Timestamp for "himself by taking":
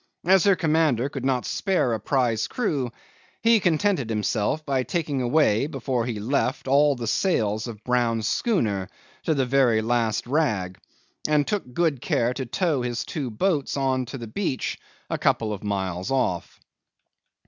4.09-5.21